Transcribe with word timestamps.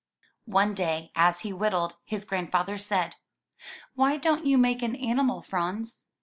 One 0.49 0.73
day, 0.73 1.11
as 1.15 1.41
he 1.41 1.53
whittled, 1.53 1.97
his 2.03 2.25
grandfather 2.25 2.79
said, 2.79 3.17
'*Why 3.93 4.17
don't 4.17 4.47
you 4.47 4.57
make 4.57 4.81
an 4.81 4.95
animal, 4.95 5.43
Franz?" 5.43 6.05